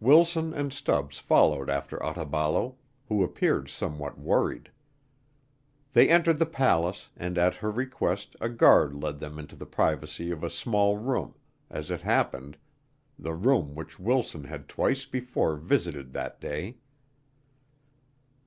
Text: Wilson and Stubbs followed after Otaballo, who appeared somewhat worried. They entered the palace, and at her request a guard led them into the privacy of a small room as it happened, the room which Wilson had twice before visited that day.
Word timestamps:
Wilson 0.00 0.54
and 0.54 0.72
Stubbs 0.72 1.18
followed 1.18 1.68
after 1.68 1.98
Otaballo, 2.02 2.76
who 3.08 3.22
appeared 3.22 3.68
somewhat 3.68 4.18
worried. 4.18 4.70
They 5.92 6.08
entered 6.08 6.38
the 6.38 6.46
palace, 6.46 7.10
and 7.14 7.36
at 7.36 7.56
her 7.56 7.70
request 7.70 8.36
a 8.40 8.48
guard 8.48 8.94
led 8.94 9.18
them 9.18 9.38
into 9.38 9.54
the 9.54 9.66
privacy 9.66 10.30
of 10.30 10.42
a 10.42 10.48
small 10.48 10.96
room 10.96 11.34
as 11.68 11.90
it 11.90 12.00
happened, 12.00 12.56
the 13.18 13.34
room 13.34 13.74
which 13.74 14.00
Wilson 14.00 14.44
had 14.44 14.66
twice 14.66 15.04
before 15.04 15.56
visited 15.56 16.14
that 16.14 16.40
day. 16.40 16.78